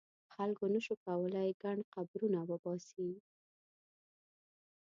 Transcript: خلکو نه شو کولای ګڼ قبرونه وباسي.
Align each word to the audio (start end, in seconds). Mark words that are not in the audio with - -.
خلکو 0.35 0.65
نه 0.73 0.79
شو 0.85 0.93
کولای 1.05 1.49
ګڼ 1.63 1.77
قبرونه 1.93 2.39
وباسي. 2.49 3.09